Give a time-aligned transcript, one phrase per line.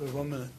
[0.00, 0.50] Wait one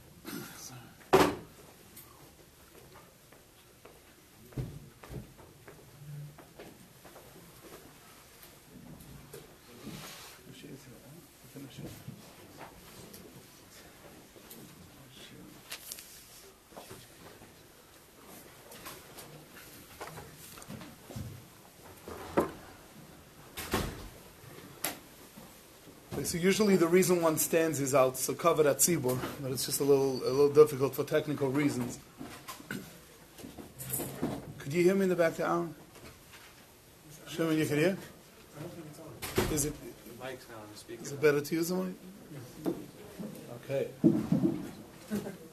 [26.24, 29.80] So usually the reason one stands is out so covered at tzibur, but it's just
[29.80, 32.00] a little a little difficult for technical reasons.
[34.58, 35.74] Could you hear me in the back to Aaron?
[37.28, 37.98] Shimon, you can hear?
[39.52, 39.74] Is it
[40.20, 41.02] Mike's now on the speaker.
[41.02, 41.96] is it better to use the mic?
[43.64, 43.88] Okay.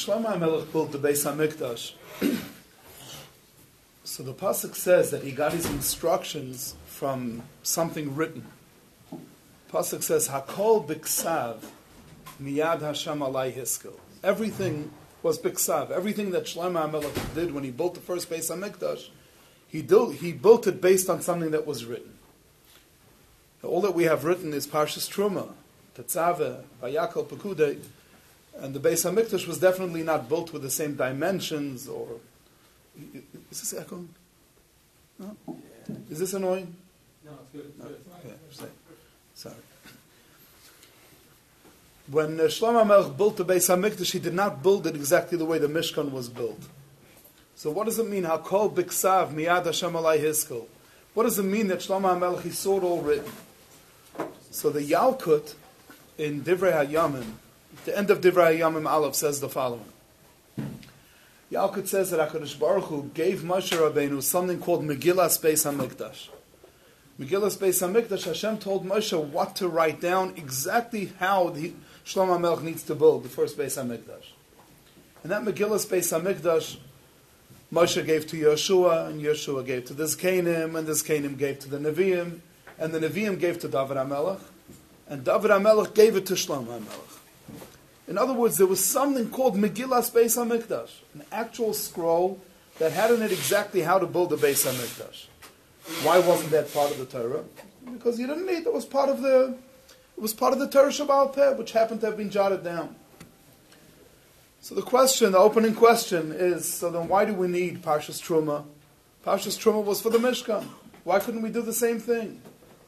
[0.00, 1.92] Shlomo HaMelech built the Beis HaMikdash,
[4.02, 8.46] so the pasuk says that he got his instructions from something written.
[9.70, 11.58] Pasuk says, "Hakol biksav
[12.42, 13.92] miyad Hashem alai hiskel."
[14.24, 14.90] Everything
[15.22, 15.90] was biksav.
[15.90, 19.10] Everything that Shlomo HaMelech did when he built the first Beis HaMikdash,
[19.68, 22.16] he, do, he built it based on something that was written.
[23.62, 25.52] All that we have written is Parshas Truma,
[25.94, 27.78] Tetzaveh, Vayakol, Pekudei,
[28.58, 31.88] and the Beis Hamikdash was definitely not built with the same dimensions.
[31.88, 32.08] Or
[33.50, 34.08] is this echoing?
[35.18, 35.36] No.
[36.10, 36.74] Is this annoying?
[37.24, 37.78] No, it's good.
[37.78, 37.86] No.
[37.86, 38.70] Okay, sorry.
[39.34, 39.54] sorry.
[42.10, 45.44] When uh, Shlomo Melech built the Beis Hamikdash, he did not build it exactly the
[45.44, 46.60] way the Mishkan was built.
[47.54, 48.24] So what does it mean?
[48.24, 50.64] Hakol biksav miyad Hashem alai hiskel.
[51.12, 53.30] What does it mean that Shlomo HaMelech, he saw it all written?
[54.50, 55.54] So the Yalkut
[56.16, 57.24] in Divrei HaYamim,
[57.84, 59.84] the end of Divrei HaYamim Aleph says the following.
[61.50, 66.28] Yalkut says that HaKadosh Baruch Hu gave Moshe Rabbeinu something called Megillas Beis HaMikdash.
[67.18, 71.72] Megillas Beis HaMikdash, Hashem told Moshe what to write down, exactly how the
[72.04, 74.26] Shlomo HaMelech needs to build the first Beis HaMikdash.
[75.22, 76.76] And that Megillas Beis HaMikdash,
[77.72, 81.68] Moshe gave to Yeshua, and Yeshua gave to the Zkanim, and the Zkanim gave to
[81.68, 82.40] the Nevi'im,
[82.78, 84.40] and the Nevi'im gave to David HaMelech,
[85.08, 87.19] and David HaMelech gave it to Shlomo HaMelech.
[88.10, 92.40] In other words, there was something called Megillas Beis HaMikdash, an actual scroll
[92.80, 95.26] that had in it exactly how to build the Beis HaMikdash.
[96.04, 97.44] Why wasn't that part of the Torah?
[97.92, 98.72] Because you didn't need it.
[98.72, 99.56] was part of the
[100.16, 102.96] it was part of the Torah Shabbat which happened to have been jotted down.
[104.60, 108.64] So the question, the opening question is: So then, why do we need Parshas Truma?
[109.24, 110.64] Parshas Truma was for the Mishkan.
[111.04, 112.42] Why couldn't we do the same thing?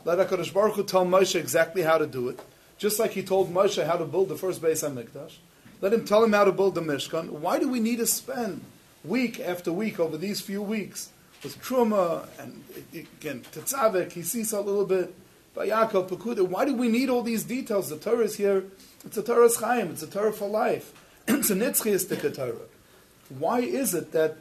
[0.05, 2.41] Let Hakadosh Baruch Hu tell Moshe exactly how to do it,
[2.83, 5.35] just like he told Moshe how to build the first Beis HaMikdash,
[5.81, 7.29] Let him tell him how to build the Mishkan.
[7.31, 8.65] Why do we need to spend
[9.05, 11.11] week after week over these few weeks
[11.45, 13.45] with Truma and again
[14.11, 15.15] he sees a little bit,
[15.55, 16.45] Bayakov, Pekuda?
[16.45, 17.89] Why do we need all these details?
[17.89, 18.65] The Torah is here.
[19.05, 19.91] It's a Torah's Chaim.
[19.91, 20.93] It's a Torah for life.
[21.29, 22.67] it's a Nitzchiistic Torah.
[23.29, 24.39] Why is it that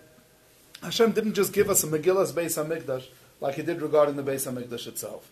[0.82, 3.06] Hashem didn't just give us a Megillah's Beis Hamikdash
[3.40, 5.30] like He did regarding the Beis Hamikdash itself?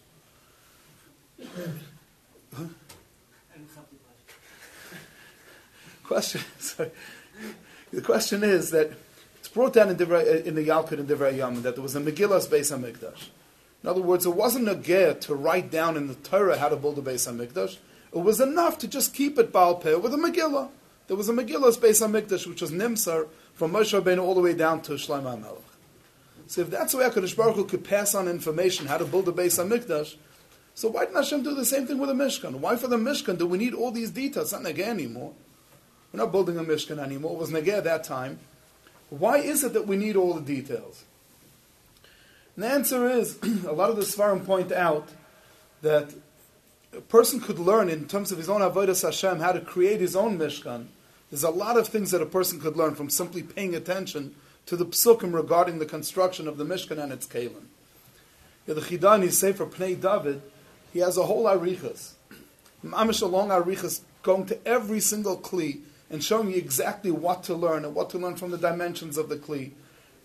[6.09, 6.41] question.
[6.59, 6.91] Sorry.
[7.93, 8.91] The question is that
[9.37, 11.95] it's brought down in, Divrei, uh, in the Yalkut and Divrei Yam that there was
[11.95, 13.29] a Megillah's Beis Hamikdash.
[13.83, 16.75] In other words, it wasn't a ger to write down in the Torah how to
[16.75, 17.77] build a Beis Hamikdash.
[18.11, 20.69] It was enough to just keep it Baal Peh with a Megillah.
[21.07, 24.55] There was a Megillah's Beis Hamikdash which was Nimsar from Moshe Rabbeinu all the way
[24.55, 25.61] down to Shlomo HaMelech.
[26.47, 29.27] So if that's the way HaKadosh Baruch Hu could pass on information how to build
[29.29, 30.15] a Beis Hamikdash,
[30.73, 32.55] so why didn't Hashem do the same thing with the Mishkan?
[32.55, 34.51] Why for the Mishkan do we need all these details?
[34.51, 35.33] It's not Negeh anymore.
[36.11, 37.33] We're not building a Mishkan anymore.
[37.33, 38.39] It was Negeh at that time.
[39.09, 41.03] Why is it that we need all the details?
[42.55, 45.09] And the answer is, a lot of the Svarim point out
[45.81, 46.13] that
[46.95, 50.15] a person could learn in terms of his own Avodah Hashem how to create his
[50.15, 50.87] own Mishkan.
[51.29, 54.35] There's a lot of things that a person could learn from simply paying attention
[54.65, 57.65] to the psukim regarding the construction of the Mishkan and its kalim.
[58.65, 60.41] The Chidani Sefer Pnei David,
[60.91, 62.13] he has a whole arichas,
[62.83, 67.55] mamish a long arichas, going to every single kli and showing you exactly what to
[67.55, 69.71] learn and what to learn from the dimensions of the kli,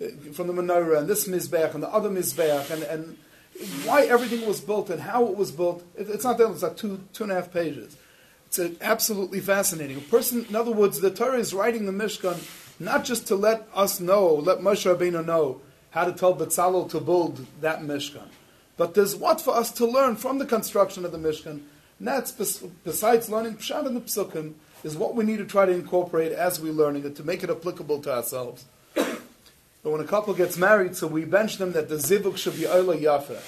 [0.00, 3.18] uh, from the menorah and this mizbeach and the other mizbeach and, and
[3.84, 5.84] why everything was built and how it was built.
[5.96, 7.96] It's not that it's like two two and a half pages.
[8.46, 9.96] It's absolutely fascinating.
[9.96, 12.38] A person, in other words, the Torah is writing the Mishkan
[12.80, 15.60] not just to let us know, let Moshe Rabbeinu know
[15.90, 18.28] how to tell Betzalel to build that Mishkan,
[18.76, 21.60] but there's what for us to learn from the construction of the Mishkan
[21.98, 24.54] And that's bes- besides learning Pshat and the Psukim,
[24.84, 27.50] is what we need to try to incorporate as we're learning it to make it
[27.50, 28.66] applicable to ourselves.
[28.94, 32.66] But when a couple gets married, so we bench them that the zivuk should be
[32.66, 33.42] Ola Yafa.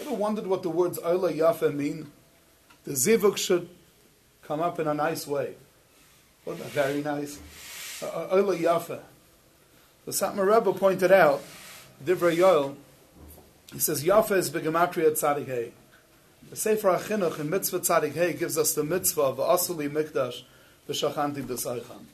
[0.00, 2.10] Ever wondered what the words Ola Yafa mean?
[2.84, 3.68] The zivuk should
[4.42, 5.54] come up in a nice way.
[6.44, 7.38] What about very nice?
[8.02, 9.00] Uh, uh, Ola Yafa.
[10.04, 11.42] The Satmar Rebbe pointed out,
[12.04, 12.74] Divrei Yoel,
[13.72, 15.72] he says Yafa is begematria tzadik hey.
[16.50, 20.42] The Sefer HaChinuch in Mitzvah Tzadik Hey gives us the mitzvah of Asuli Mikdash
[20.88, 22.04] v'shachanti b'saycham.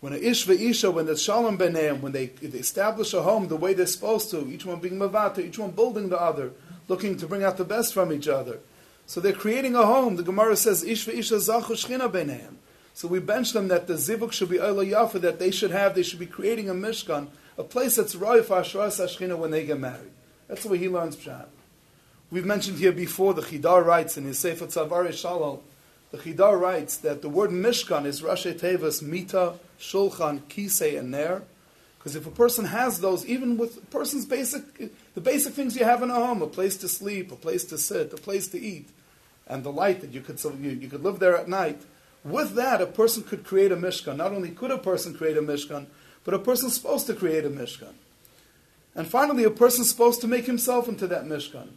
[0.00, 3.56] When a ish ve'isha, when there's shalom b'neim, when they, they establish a home the
[3.56, 6.50] way they're supposed to, each one being mavata, each one building the other,
[6.88, 8.58] looking to bring out the best from each other.
[9.06, 10.16] So they're creating a home.
[10.16, 12.56] The Gemara says, ish ve'isha zachu shchina b'neim.
[12.94, 15.94] So we bench them that the zivuk should be oila yafa, that they should have,
[15.94, 20.10] they should be creating a mishkan, a place that's roy for when they get married.
[20.48, 21.46] That's the way he learns pshat.
[22.32, 25.60] We've mentioned here before, the Chidar writes in his Sefer Tzavar Shalal,
[26.12, 31.42] the Chidar writes that the word Mishkan is Rashi Tevas, Mita, Shulchan, Kisei, and Ner.
[31.98, 34.62] Because if a person has those, even with a person's basic,
[35.14, 37.76] the basic things you have in a home, a place to sleep, a place to
[37.76, 38.88] sit, a place to eat,
[39.46, 41.82] and the light that you could, so you, you could live there at night,
[42.24, 44.16] with that, a person could create a Mishkan.
[44.16, 45.84] Not only could a person create a Mishkan,
[46.24, 47.92] but a person's supposed to create a Mishkan.
[48.94, 51.68] And finally, a person's supposed to make himself into that Mishkan.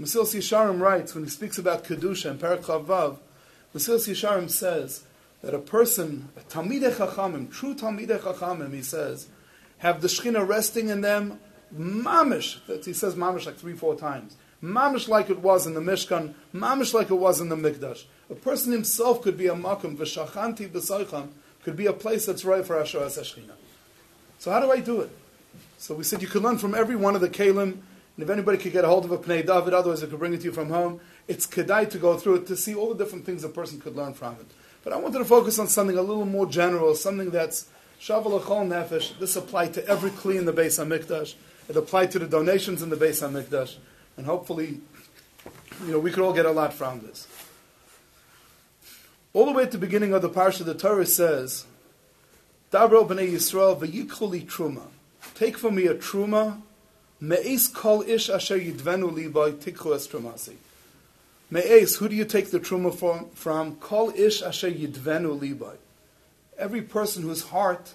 [0.00, 3.18] Mesilas Yesharim writes, when he speaks about Kedusha and Perak Chavav,
[3.74, 5.04] Mesilas Yesharim says
[5.42, 9.28] that a person, a Talmidei Chachamim, true Talmidei Chachamim, he says,
[9.78, 11.38] have the Shechina resting in them,
[11.72, 16.34] mamish, he says mamish like three, four times, mamish like it was in the Mishkan,
[16.52, 18.04] mamish like it was in the Mikdash.
[18.30, 21.28] A person himself could be a makom, v'shachanti b'soicham,
[21.62, 23.52] could be a place that's right for Asher Shechina.
[24.38, 25.10] So how do I do it?
[25.78, 27.78] So we said you could learn from every one of the Kalim,
[28.16, 30.34] and if anybody could get a hold of a Pnei David, otherwise I could bring
[30.34, 31.00] it to you from home.
[31.26, 33.96] It's kedai to go through it to see all the different things a person could
[33.96, 34.46] learn from it.
[34.84, 37.66] But I wanted to focus on something a little more general, something that's
[38.00, 39.18] shaval achol nefesh.
[39.18, 41.34] This applied to every kli in the Beis Hamikdash.
[41.68, 43.76] It applied to the donations in the Beis Hamikdash,
[44.16, 44.80] and hopefully,
[45.86, 47.26] you know, we could all get a lot from this.
[49.32, 51.64] All the way at the beginning of the parsha, the Torah says,
[52.70, 54.88] "Davro b'nei Yisrael v'yikhuli truma."
[55.34, 56.60] Take from me a truma
[57.24, 60.56] Me'es kol ish asher yidvenu liboy tikhu es trumasi.
[61.50, 63.30] Me'es, who do you take the truma from?
[63.30, 65.76] From kol ish asher yidvenu liboy.
[66.58, 67.94] Every person whose heart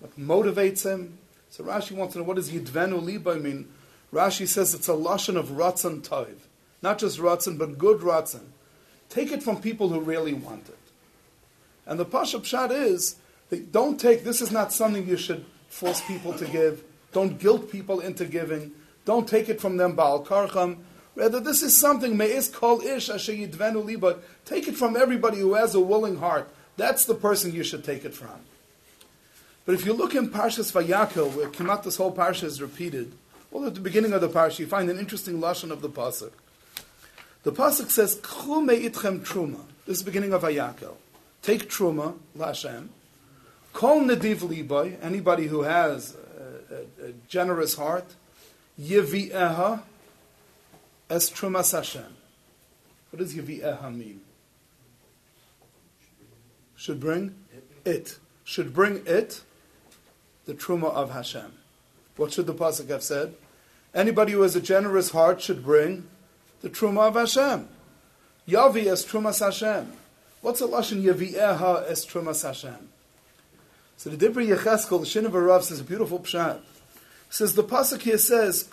[0.00, 1.18] what motivates him.
[1.50, 3.68] So Rashi wants to know what does yidvenu liboy mean.
[4.12, 6.34] Rashi says it's a lashon of ratzon toiv,
[6.82, 8.46] not just ratzon, but good ratzon.
[9.08, 10.78] Take it from people who really want it.
[11.86, 13.16] And the pasha pshat is
[13.50, 14.24] that don't take.
[14.24, 16.82] This is not something you should force people to give.
[17.14, 18.72] Don't guilt people into giving.
[19.04, 20.78] Don't take it from them, Baal Karcham.
[21.14, 24.18] Rather, this is something, Me'is kol ish asher yidvenu liba.
[24.44, 26.52] Take it from everybody who has a willing heart.
[26.76, 28.40] That's the person you should take it from.
[29.64, 33.12] But if you look in Parshas Vayakel, where Kimat this whole Parsha is repeated,
[33.50, 36.32] well, at the beginning of the Parsha, you find an interesting lashon of the Pasuk.
[37.44, 39.60] The Pasuk says, K'chu me'itchem truma.
[39.86, 40.96] This is the beginning of Vayakel.
[41.42, 42.88] Take truma, Lashem.
[43.72, 46.16] Kol nediv liboy, anybody who has
[46.74, 48.14] a, a, generous heart,
[48.80, 49.82] Yevi'eha
[51.10, 52.16] es Trumas Hashem.
[53.10, 54.20] What does Yevi'eha mean?
[56.76, 57.34] Should bring
[57.84, 58.18] it.
[58.44, 59.42] Should bring it,
[60.44, 61.52] the Truma of Hashem.
[62.16, 63.34] What should the Pasuk have said?
[63.94, 66.08] Anybody who has a generous heart should bring
[66.60, 67.68] the Truma of Hashem.
[68.48, 69.92] Yavi es Trumas Hashem.
[70.42, 72.90] What's a lashon Yevi'eha es Trumas Hashem?
[73.96, 76.60] So the Divrei Yecheskel, the Shinover Rav, says a beautiful pshat.
[77.30, 78.64] Says the pasuk here says,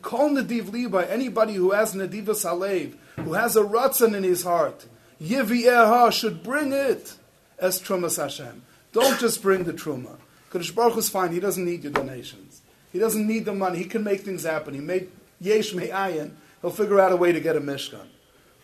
[0.00, 4.86] "Call nadiv liba anybody who has nadivas alev, who has a ratzon in his heart,
[5.20, 7.16] yivieha should bring it
[7.58, 8.62] as trumas Hashem.
[8.92, 10.16] Don't just bring the truma.
[10.50, 11.32] Kadosh Baruch is fine.
[11.32, 12.62] He doesn't need your donations.
[12.92, 13.78] He doesn't need the money.
[13.78, 14.72] He can make things happen.
[14.72, 16.32] He made yesh me'ayin.
[16.62, 18.06] He'll figure out a way to get a mishkan.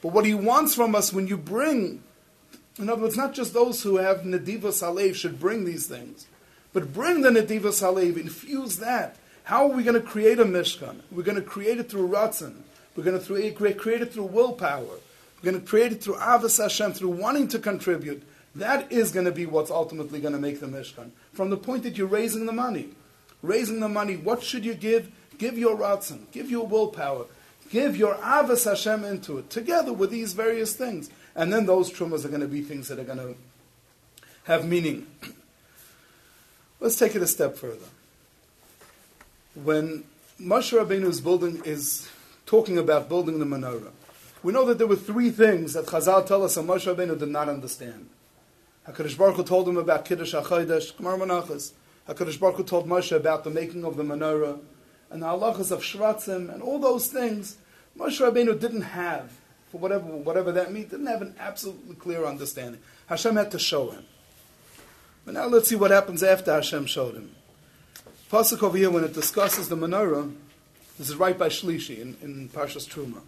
[0.00, 2.02] But what he wants from us when you bring
[2.78, 6.26] in other words, not just those who have Nadiva Salev should bring these things,
[6.72, 9.16] but bring the Nadiva Salev, infuse that.
[9.44, 11.00] How are we going to create a Mishkan?
[11.10, 12.62] We're going to create it through Ratzon.
[12.96, 14.84] We're going to eh, create it through willpower.
[14.84, 18.22] We're going to create it through Avos Hashem, through wanting to contribute.
[18.54, 21.10] That is going to be what's ultimately going to make the Mishkan.
[21.32, 22.90] From the point that you're raising the money.
[23.42, 25.10] Raising the money, what should you give?
[25.38, 27.26] Give your Ratzon, give your willpower,
[27.70, 31.10] give your Avos Hashem into it, together with these various things.
[31.34, 33.34] And then those trumas are going to be things that are going to
[34.44, 35.06] have meaning.
[36.80, 37.86] Let's take it a step further.
[39.54, 40.04] When
[40.40, 42.08] Moshe Rabbeinu is building, is
[42.46, 43.92] talking about building the menorah,
[44.42, 47.28] We know that there were three things that Chazal tell us that Moshe Rabbeinu did
[47.28, 48.08] not understand.
[48.88, 51.72] HaKadosh Baruch Hu told him about Kiddush HaChodesh, Gemara Menachos.
[52.08, 54.58] HaKadosh Baruch Hu told Moshe about the making of the menorah,
[55.10, 57.58] and the halachas of Shratzim, and all those things
[57.96, 59.30] Moshe Rabbeinu didn't have,
[59.72, 62.78] for whatever, whatever that means, didn't have an absolutely clear understanding.
[63.06, 64.04] Hashem had to show him.
[65.24, 67.34] But now let's see what happens after Hashem showed him.
[68.30, 70.34] Pasuk over here, when it discusses the menorah,
[70.98, 73.22] this is right by Shlishi in, in Parshas Truma.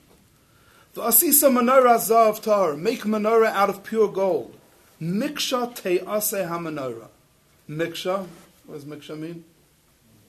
[0.93, 4.55] The Asisa menorah zav tar, make menorah out of pure gold.
[5.01, 7.09] Miksha te'ase ha-menorah.
[7.71, 8.27] Miksha,
[8.67, 9.45] what does miksha mean?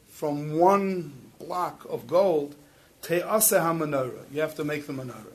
[0.08, 2.56] From one block of gold,
[3.02, 4.32] te'ase ha-menorah.
[4.32, 5.35] You have to make the menorah.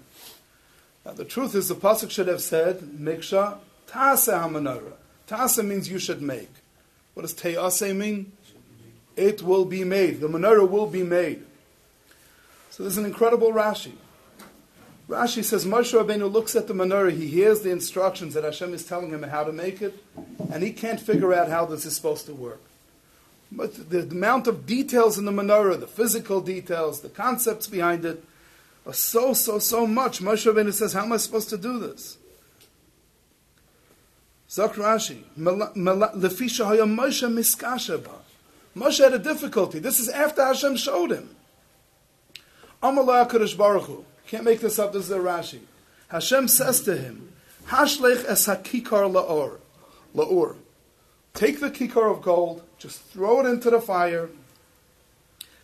[1.11, 4.93] Now the truth is, the pasuk should have said, miksha ta'ase ha-menorah.
[5.27, 6.53] Ta'ase means you should make.
[7.15, 8.31] What does te'ase mean?
[9.17, 10.21] It will be made.
[10.21, 11.45] The menorah will be made.
[12.71, 13.95] So there's an incredible Rashi.
[15.09, 18.87] Rashi says Moshe Rabbeinu looks at the menorah, he hears the instructions that Hashem is
[18.87, 20.01] telling him how to make it,
[20.53, 22.63] and he can't figure out how this is supposed to work.
[23.51, 28.23] But the, amount of details in the menorah, the physical details, the concepts behind it,
[28.93, 30.21] so, so, so much.
[30.21, 32.17] Moshe Rabbeinu says, how am I supposed to do this?
[34.49, 38.11] Zok Rashi, Lefisha Haya Moshe Miskashaba.
[38.77, 39.79] Moshe had a difficulty.
[39.79, 41.37] This is after Hashem showed him.
[42.83, 44.05] Amallah Kadosh Baruch Hu.
[44.27, 44.93] Can't make this up.
[44.93, 45.61] This is a Rashi.
[46.09, 47.33] Hashem says to him,
[47.67, 49.59] Hashlech es hakikar laor.
[50.15, 50.57] Laor.
[51.35, 54.31] Take the kikar of gold, just throw it into the fire.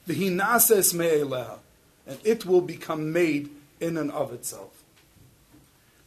[0.06, 1.58] V'hinases me'eleha.
[2.06, 4.82] And it will become made in and of itself.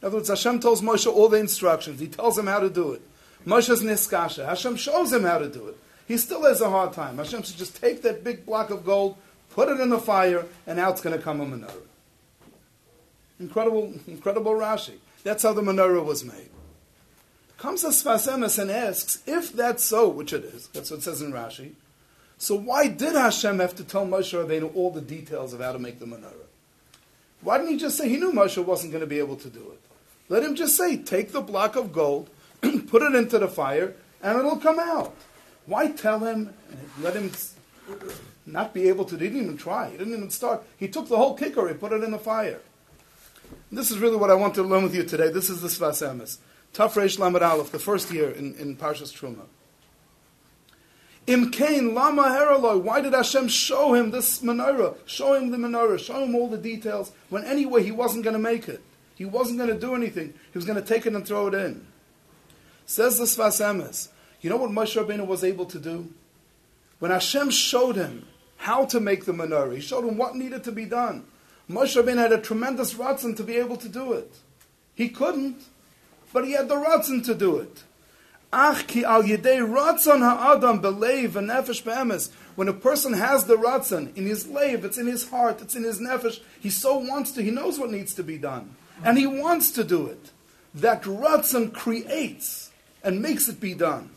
[0.00, 2.00] In other words, Hashem tells Moshe all the instructions.
[2.00, 3.02] He tells him how to do it.
[3.46, 4.46] Moshe's niskasha.
[4.46, 5.76] Hashem shows him how to do it.
[6.08, 7.18] He still has a hard time.
[7.18, 9.16] Hashem says, just take that big block of gold,
[9.50, 11.86] put it in the fire, and out it's going to come a menorah.
[13.38, 14.94] Incredible, incredible Rashi.
[15.22, 16.50] That's how the menorah was made.
[17.58, 21.02] Comes a Sfas Emes and asks, if that's so, which it is, that's what it
[21.02, 21.72] says in Rashi,
[22.40, 25.78] so why did Hashem have to tell Moshe Rabbeinu all the details of how to
[25.78, 26.48] make the menorah?
[27.42, 29.60] Why didn't he just say he knew Moshe wasn't going to be able to do
[29.72, 29.80] it?
[30.30, 32.30] Let him just say, take the block of gold,
[32.62, 35.14] put it into the fire, and it'll come out.
[35.66, 36.54] Why tell him,
[37.02, 37.30] let him
[38.46, 40.62] not be able to, he didn't even try, he didn't even start.
[40.78, 42.60] He took the whole kicker, he put it in the fire.
[43.70, 45.30] This is really what I want to learn with you today.
[45.30, 46.38] This is the Sfas Emes.
[46.72, 49.44] Taf Reish Lamed Aleph, the first year in, in Parshas Truma.
[51.30, 52.82] Im Kain Lama Heraloi.
[52.82, 54.96] Why did Hashem show him this menorah?
[55.06, 56.00] Show him the menorah.
[56.00, 57.12] Show him all the details.
[57.28, 58.82] When anyway he wasn't going to make it.
[59.14, 60.34] He wasn't going to do anything.
[60.52, 61.86] He was going to take it and throw it in.
[62.84, 64.08] Says the Sfas Emes.
[64.40, 66.12] You know what Moshe Rabbeinu was able to do?
[66.98, 70.72] When Hashem showed him how to make the menorah, he showed him what needed to
[70.72, 71.26] be done.
[71.70, 74.34] Moshe Rabbeinu had a tremendous ratzon to be able to do it.
[74.96, 75.62] He couldn't,
[76.32, 77.84] but he had the ratzon to do it.
[78.52, 82.30] Ach ki al yedei ratzon ha'adam belev v'nefesh be'emes.
[82.56, 85.84] When a person has the ratzon in his lave, it's in his heart, it's in
[85.84, 88.74] his nefesh, he so wants to, he knows what needs to be done.
[89.04, 90.30] And he wants to do it.
[90.74, 92.70] That ratzon creates
[93.02, 94.10] and makes it be done.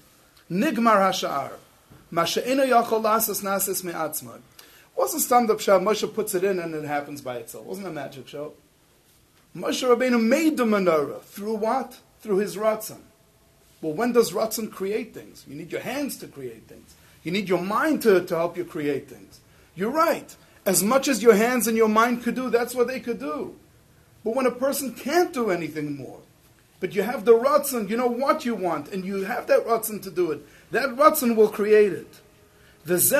[0.51, 1.53] Nigmar hashar.
[2.11, 4.41] Masha'ina yachol lasas nasis me'atzmai
[4.95, 5.79] wasn't stand up shah.
[5.79, 7.65] Moshe puts it in and it happens by itself.
[7.65, 8.53] Wasn't a magic show.
[9.55, 11.99] Moshe Rabbeinu made the menorah through what?
[12.21, 13.01] Through his ratzon.
[13.83, 15.43] Well, when does ratzon create things?
[15.45, 16.95] You need your hands to create things.
[17.21, 19.41] You need your mind to, to help you create things.
[19.75, 20.33] You're right.
[20.65, 23.55] As much as your hands and your mind could do, that's what they could do.
[24.23, 26.21] But when a person can't do anything more,
[26.79, 30.01] but you have the ratzon, you know what you want, and you have that ratzon
[30.03, 30.39] to do it,
[30.71, 32.21] that ratzon will create it.
[32.85, 33.11] That's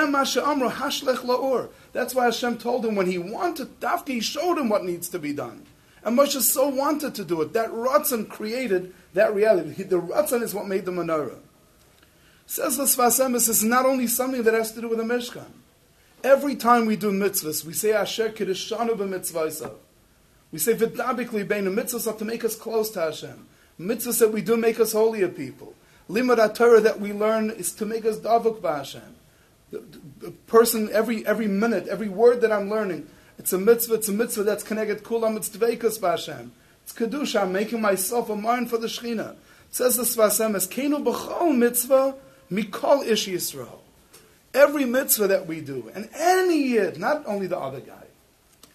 [2.15, 5.33] why Hashem told him when he wanted, Dafki, he showed him what needs to be
[5.33, 5.65] done.
[6.03, 7.53] And Moshe so wanted to do it.
[7.53, 9.83] That Ratzon created that reality.
[9.83, 11.39] The Ratzon is what made the menorah.
[12.45, 15.47] Says the Sfas Emes, it's not only something that has to do with the Mishkan.
[16.23, 19.71] Every time we do mitzvahs, we say Asher Kiddishanu b'mitzvahsa.
[20.51, 23.47] We say Vidabikli bein mitzvahs are to make us close to Hashem.
[23.79, 25.73] Mitzvahs that we do make us holier people.
[26.09, 29.13] Limud Torah that we learn is to make us davuk b'Hashem
[29.73, 29.83] the,
[30.19, 33.95] the person every every minute, every word that I'm learning, it's a mitzvah.
[33.95, 35.37] It's a mitzvah that's connected kulam.
[35.37, 36.49] It's dveikus b'Hashem.
[36.83, 37.43] It's kedusha.
[37.43, 39.31] I'm making myself a mind for the Shechina.
[39.31, 39.37] It
[39.75, 42.15] says the Sfas Emes, kenu b'chol mitzvah
[42.51, 43.79] mikol ish Yisrael.
[44.53, 48.05] Every mitzvah that we do, and any yid, not only the other guy,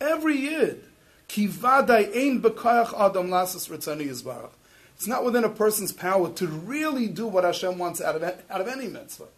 [0.01, 0.83] every yid,
[1.29, 4.51] kivadai ein b'koyach adam lasas ritzani yizbarach.
[4.97, 8.61] It's not within a person's power to really do what Hashem wants out of, out
[8.61, 9.29] of any mitzvah.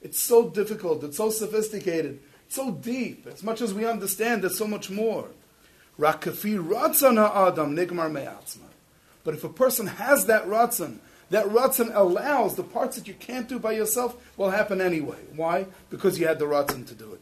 [0.00, 3.26] It's so difficult, it's so sophisticated, it's so deep.
[3.26, 5.28] As much as we understand, there's so much more.
[5.98, 8.68] Rakafi ratzon ha'adam nigmar me'atzma.
[9.24, 10.98] But if a person has that ratzon,
[11.30, 15.18] that ratzon allows the parts that you can't do by yourself will happen anyway.
[15.34, 15.66] Why?
[15.90, 17.20] Because you had the ratzon to do it.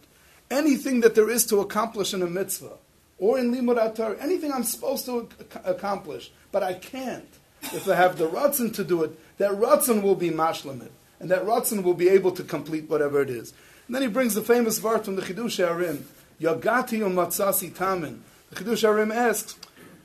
[0.51, 2.77] Anything that there is to accomplish in a mitzvah,
[3.19, 7.29] or in limud atar, anything I'm supposed to ac- accomplish, but I can't.
[7.63, 11.45] If I have the ratzon to do it, that ratzon will be mashlamit, and that
[11.45, 13.53] ratzon will be able to complete whatever it is.
[13.87, 16.03] And then he brings the famous verse from the Chidushei HaRim,
[16.41, 18.19] Yagati umatzasi tamin.
[18.51, 19.57] The Chidushei HaRim asks,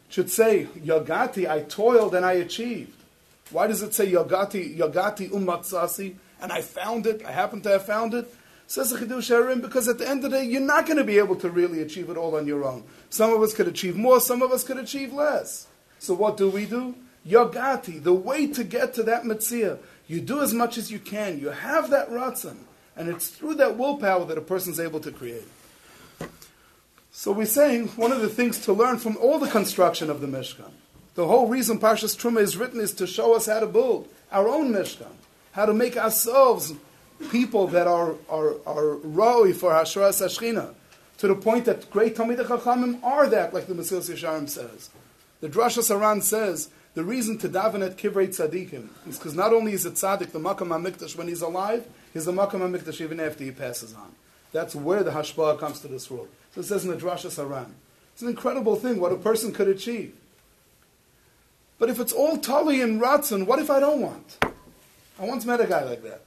[0.09, 2.93] should say, Yagati, I toiled and I achieved.
[3.49, 7.85] Why does it say Yagati, Yagati umatzasi, and I found it, I happen to have
[7.85, 8.33] found it?
[8.67, 11.03] Says the Chidushei HaRim, because at the end of the day, you're not going to
[11.03, 12.83] be able to really achieve it all on your own.
[13.09, 15.67] Some of us could achieve more, some of us could achieve less.
[15.99, 16.95] So what do we do?
[17.27, 21.39] Yagati, the way to get to that mitzvah, you do as much as you can.
[21.39, 22.57] You have that ratzon,
[22.95, 25.47] and it's through that willpower that a person's able to create.
[27.11, 30.27] So we're saying one of the things to learn from all the construction of the
[30.27, 30.71] Mishkan.
[31.15, 34.47] The whole reason Parshas Truma is written is to show us how to build our
[34.47, 35.11] own Mishkan,
[35.51, 36.73] how to make ourselves
[37.29, 40.73] people that are are are roi for Hashras Hashchina,
[41.17, 44.89] to the point that great Talmidei Chachamim are that, like the Mesilas Yesharim says.
[45.41, 49.73] The Drasha Saran says the reason to daven at Kivrei Tzadikim is because not only
[49.73, 53.43] is it tzaddik the Makam HaMikdash when he's alive, he's the Makam HaMikdash even after
[53.43, 54.15] he passes on.
[54.51, 56.29] That's where the Hashpah comes to this world.
[56.53, 57.71] So it says in the Saran.
[58.13, 60.15] It's an incredible thing what a person could achieve.
[61.79, 64.37] But if it's all Tali and Ratzon, what if I don't want?
[65.19, 66.21] I once met a guy like that.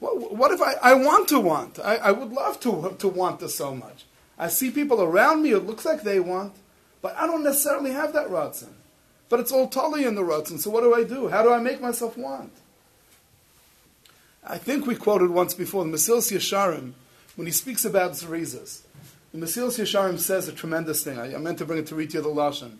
[0.00, 1.78] What, what if I, I want to want?
[1.78, 4.04] I, I would love to, to want this so much.
[4.38, 6.54] I see people around me, it looks like they want,
[7.02, 8.72] but I don't necessarily have that Ratzon.
[9.28, 11.28] But it's all Tali in the Ratzon, so what do I do?
[11.28, 12.52] How do I make myself want?
[14.46, 16.92] I think we quoted once before the Mesilas Yesharim,
[17.36, 18.82] when he speaks about Zerizas.
[19.32, 21.18] The Mesilas Yesharim says a tremendous thing.
[21.18, 22.76] I, I meant to bring it to read you the Lashon.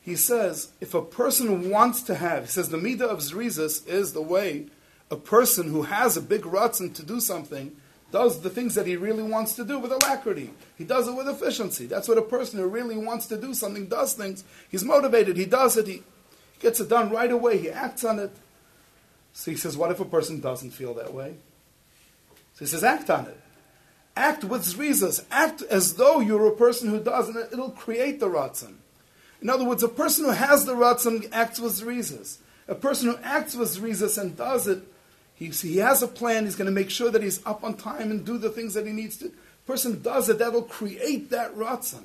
[0.00, 4.12] He says, if a person wants to have, he says the Midah of Zerizas is
[4.12, 4.66] the way
[5.10, 7.76] a person who has a big ratzon to do something
[8.12, 10.52] does the things that he really wants to do with alacrity.
[10.76, 11.86] He does it with efficiency.
[11.86, 14.44] That's what a person who really wants to do something does things.
[14.70, 15.36] He's motivated.
[15.36, 15.86] He does it.
[15.86, 16.02] He
[16.60, 17.58] gets it done right away.
[17.58, 18.30] He acts on it.
[19.36, 21.34] So he says, what if a person doesn't feel that way?
[22.54, 23.38] So he says, act on it.
[24.16, 25.26] Act with zrizas.
[25.30, 28.76] Act as though you're a person who does, and it'll create the ratzon.
[29.42, 32.38] In other words, a person who has the ratzon acts with zrizas.
[32.66, 34.82] A person who acts with zrizas and does it,
[35.34, 36.46] he, he has a plan.
[36.46, 38.86] He's going to make sure that he's up on time and do the things that
[38.86, 39.30] he needs to.
[39.66, 40.38] Person does it.
[40.38, 42.04] That'll create that ratzon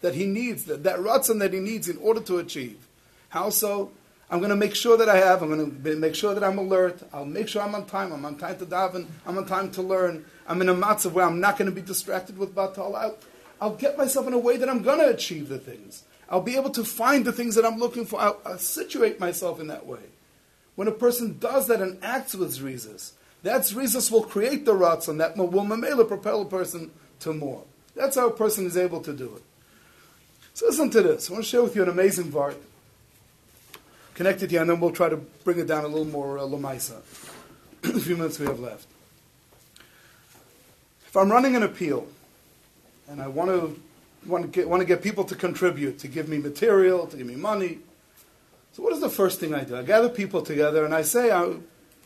[0.00, 0.64] that he needs.
[0.64, 2.88] That that ratzon that he needs in order to achieve.
[3.28, 3.92] How so?
[4.30, 5.42] I'm going to make sure that I have.
[5.42, 7.02] I'm going to make sure that I'm alert.
[7.12, 8.12] I'll make sure I'm on time.
[8.12, 9.06] I'm on time to daven.
[9.26, 10.24] I'm on time to learn.
[10.46, 12.94] I'm in a matzav where I'm not going to be distracted with batal.
[12.94, 13.18] I'll,
[13.60, 16.04] I'll get myself in a way that I'm going to achieve the things.
[16.28, 18.20] I'll be able to find the things that I'm looking for.
[18.20, 20.00] I'll, I'll situate myself in that way.
[20.74, 25.18] When a person does that and acts with zrizas, that zrizas will create the ratzon
[25.18, 27.62] that will mamela propel a person to more.
[27.94, 29.42] That's how a person is able to do it.
[30.54, 31.28] So listen to this.
[31.28, 32.56] I want to share with you an amazing vart
[34.14, 37.00] connected here, and then we'll try to bring it down a little more uh, lamaisa.
[37.84, 38.86] a few minutes we have left.
[41.06, 42.06] If I'm running an appeal,
[43.08, 43.80] and I want to
[44.26, 47.26] want to get want to get people to contribute, to give me material, to give
[47.26, 47.78] me money.
[48.72, 49.76] So what is the first thing I do?
[49.76, 51.54] I gather people together and I say I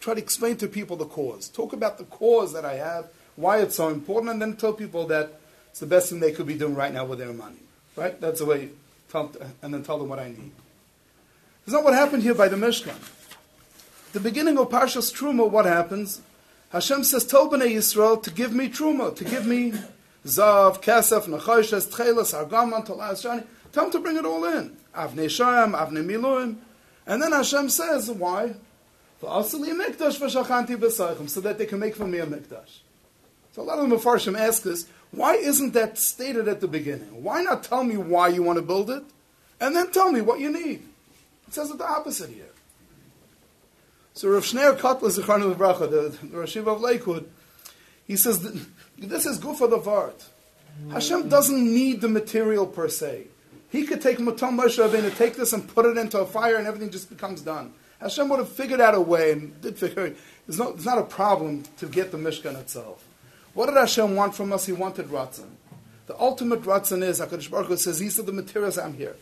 [0.00, 1.48] try to explain to people the cause.
[1.48, 5.06] Talk about the cause that I have, why it's so important, and then tell people
[5.06, 5.40] that
[5.70, 7.60] it's the best thing they could be doing right now with their money.
[7.96, 8.20] Right?
[8.20, 8.70] That's the way.
[9.10, 10.52] Tell, and then tell them what I need.
[11.68, 12.96] It's not what happened here by the Mishkan.
[14.14, 16.22] The beginning of Parshas Truma, what happens?
[16.72, 19.74] Hashem says, Tell Bnei Yisrael to give me Truma, to give me
[20.24, 23.44] Zav, Kesef, Nechoshes, Tchelas, Argaman, Talas, Shani.
[23.72, 24.78] Tell them to bring it all in.
[24.96, 26.56] Avnei Shayam, Avnei Miluim.
[27.06, 28.54] And then Hashem says, why?
[29.20, 32.78] So that they can make for me a mikdash.
[33.52, 37.22] So a lot of the Mepharshim ask us, why isn't that stated at the beginning?
[37.22, 39.02] Why not tell me why you want to build it,
[39.60, 40.87] and then tell me what you need?
[41.48, 42.44] It says the opposite here.
[44.12, 47.28] So Rav Shneur Kotler Zichranu Bracha, the, the Rashiv of Lakewood,
[48.06, 48.40] he says
[48.98, 50.24] this is good for the Vart.
[50.92, 53.28] Hashem doesn't need the material per se.
[53.70, 56.66] He could take Matam Moshe Rabbeinu, take this and put it into a fire and
[56.66, 57.72] everything just becomes done.
[58.00, 60.16] Hashem would have figured out a way and did figure it.
[60.46, 63.04] It's not, it's not a problem to get the Mishkan itself.
[63.54, 64.66] What did Hashem want from us?
[64.66, 65.48] He wanted Ratzon.
[66.06, 69.16] The ultimate Ratzon is, HaKadosh Baruch Hu says, these are the materials I'm here.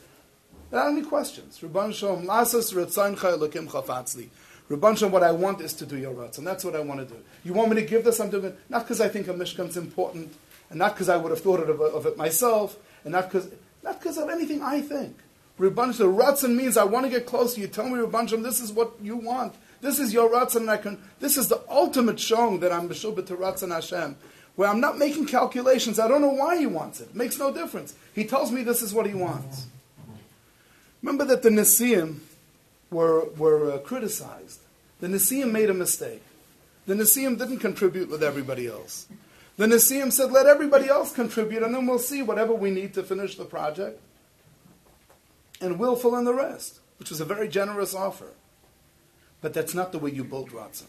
[0.70, 1.60] Without any questions.
[1.60, 4.28] Rabban Shalom, Lasas Ratzoncha Elokim Chafatzli.
[4.68, 6.44] Rabban Shalom, what I want is to do your Ratzon.
[6.44, 7.20] That's what I want to do.
[7.44, 8.18] You want me to give this?
[8.20, 8.58] I'm doing it.
[8.68, 10.34] Not because I think a Mishkan's important,
[10.70, 13.48] and not because I would have thought of, of it myself, and not because
[13.82, 15.16] not because of anything I think.
[15.60, 17.68] Rabban the Ratzon means I want to get close to you.
[17.68, 19.54] Tell me, Rabban this is what you want.
[19.80, 21.00] This is your Ratzon, and I can.
[21.20, 24.16] This is the ultimate showing that I'm Meshubah to Ratzon Hashem,
[24.56, 26.00] where I'm not making calculations.
[26.00, 27.10] I don't know why he wants it.
[27.10, 27.14] it.
[27.14, 27.94] Makes no difference.
[28.12, 29.68] He tells me this is what he wants.
[31.02, 32.20] Remember that the Nisim
[32.90, 34.60] were were uh, criticized.
[35.00, 36.22] The Nisim made a mistake.
[36.86, 39.06] The Nisim didn't contribute with everybody else.
[39.56, 43.02] The Nisim said, let everybody else contribute, and then we'll see whatever we need to
[43.02, 44.00] finish the project
[45.60, 48.32] and we'll fill in the rest, which was a very generous offer.
[49.40, 50.86] But that's not the way you build Ratzon.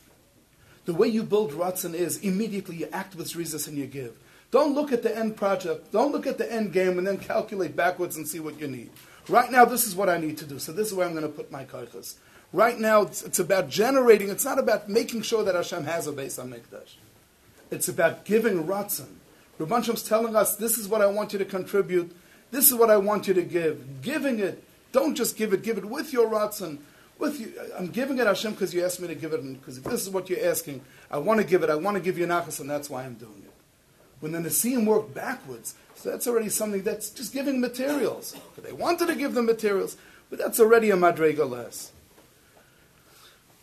[0.85, 4.17] The way you build Ratzon is immediately you act with zrizas and you give.
[4.51, 7.75] Don't look at the end project, don't look at the end game and then calculate
[7.75, 8.89] backwards and see what you need.
[9.29, 11.23] Right now, this is what I need to do, so this is where I'm going
[11.23, 12.15] to put my kaichas.
[12.53, 16.13] Right now, it's, it's, about generating, it's not about making sure that Hashem has a
[16.13, 16.95] Beis HaMikdash.
[17.69, 19.15] It's about giving Ratzon.
[19.59, 22.15] Rabban telling us, this is what I want you to contribute
[22.51, 24.01] this is what I want you to give.
[24.01, 26.79] Giving it, don't just give it, give it with your ratzon.
[27.19, 29.83] With you, I'm giving it Hashem because you asked me to give it, because if
[29.83, 32.27] this is what you're asking, I want to give it, I want to give you
[32.27, 33.46] nachas, and that's why I'm doing it.
[34.19, 38.35] When the Nasiim work backwards, so that's already something that's just giving materials.
[38.57, 39.97] They wanted to give them materials,
[40.29, 41.91] but that's already a madrega less.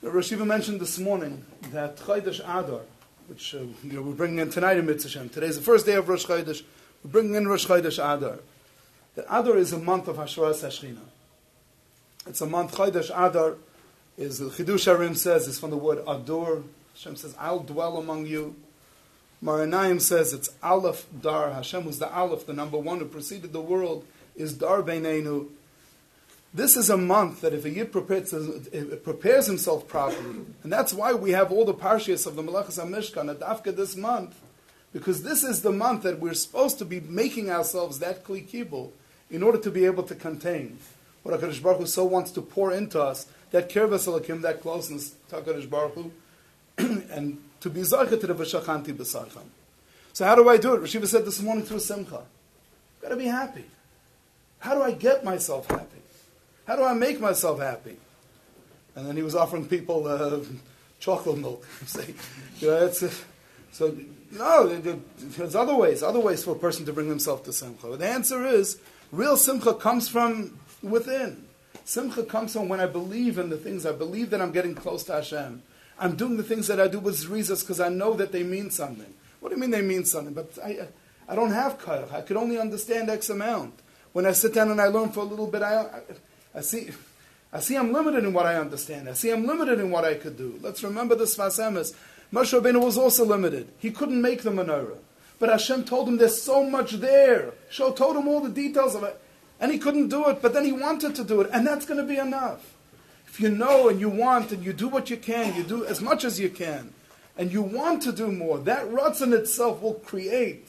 [0.02, 2.82] The Rosh mentioned this morning that Chodesh Adar,
[3.26, 6.08] which uh, you know, we're bringing in tonight in Mitzvah Today's the first day of
[6.08, 6.62] Rosh Chodesh.
[7.02, 8.40] We're bringing in Rosh Chodesh Adar.
[9.14, 10.98] The Adar is a month of Hashras Hashchina.
[12.26, 13.56] It's a month, Chodesh Adar,
[14.16, 16.64] is the Chidushei HaRim says, is from the word Adur.
[16.94, 18.56] Hashem says, I'll dwell among you.
[19.44, 21.52] Me'or Einayim says it's Aleph Dar.
[21.52, 25.48] Hashem was the Aleph, the number one who preceded the world, is Dar Beinenu.
[26.54, 30.94] This is a month that if a Yid prepares, uh, prepares himself properly, and that's
[30.94, 34.40] why we have all the parshias of the Malachas HaMishkan at Dafka this month,
[34.94, 38.92] because this is the month that we're supposed to be making ourselves that Kli Kibul,
[39.30, 40.78] in order to be able to contain
[41.22, 45.36] what HaKadosh Baruch Hu so wants to pour into us, that kirvas that closeness to
[45.36, 46.12] HaKadosh Baruch Hu,
[47.10, 49.46] and to be zarcha to the v'shachanti b'sarcham.
[50.12, 50.82] So how do I do it?
[50.82, 52.18] Rashiva said this morning through Simcha.
[52.18, 53.64] I've got to be happy.
[54.58, 56.02] How do I get myself happy?
[56.66, 57.96] How do I make myself happy?
[58.94, 60.40] And then he was offering people uh,
[61.00, 61.66] chocolate milk.
[62.60, 63.10] You know, it's, uh,
[63.72, 63.96] so
[64.30, 64.68] no,
[65.18, 67.96] there's other ways, other ways for a person to bring himself to Simcha.
[67.96, 68.78] The answer is
[69.10, 71.46] Real simcha comes from within.
[71.86, 75.02] Simcha comes from when I believe in the things, I believe that I'm getting close
[75.04, 75.62] to Hashem.
[75.98, 78.70] I'm doing the things that I do with zrizas because I know that they mean
[78.70, 79.12] something.
[79.40, 80.34] What do you mean they mean something?
[80.34, 80.88] But I,
[81.28, 82.12] I don't have koyach.
[82.12, 83.80] I could only understand X amount.
[84.12, 86.00] When I sit down and I learn for a little bit, I, I,
[86.56, 86.90] I see,
[87.52, 89.08] I see I'm limited in what I understand.
[89.08, 90.58] I see I'm limited in what I could do.
[90.62, 91.94] Let's remember the Sfas Emes.
[92.32, 93.68] Moshe Rabbeinu was also limited.
[93.78, 94.98] He couldn't make the menorah.
[95.38, 97.52] But Hashem told him there's so much there.
[97.70, 99.20] Show told him all the details of it.
[99.60, 101.50] And he couldn't do it, but then he wanted to do it.
[101.52, 102.73] And that's going to be enough.
[103.34, 106.00] If you know and you want and you do what you can, you do as
[106.00, 106.94] much as you can,
[107.36, 110.68] and you want to do more, that ruts in itself will create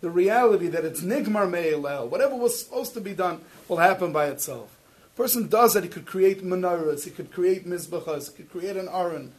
[0.00, 2.08] the reality that it's nigmar me'elel.
[2.08, 4.78] Whatever was supposed to be done will happen by itself.
[5.16, 8.88] person does that, he could create menorahs, he could create mizbachas, he could create an
[8.88, 9.32] aron.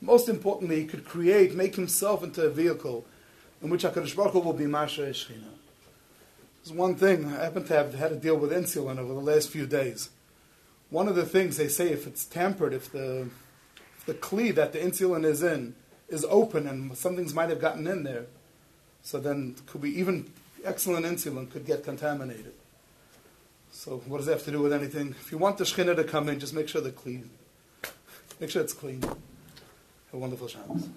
[0.00, 3.04] Most importantly, he could create, make himself into a vehicle
[3.60, 5.52] in which HaKadosh Baruch Hu will be Masha Eshchina.
[6.64, 9.50] There's one thing, I happen to have had to deal with insulin over the last
[9.50, 10.08] few days.
[10.90, 13.28] One of the things they say, if it's tampered, if the,
[13.98, 15.74] if the kli that the insulin is in
[16.08, 18.26] is open and some things might have gotten in there,
[19.02, 20.30] so then could be even
[20.64, 22.52] excellent insulin could get contaminated.
[23.72, 25.14] So what does that have to do with anything?
[25.20, 27.30] If you want the shechina to come in, just make sure the clean.
[28.40, 29.02] Make sure it's clean.
[29.02, 29.16] Have
[30.12, 30.88] a wonderful Shabbos.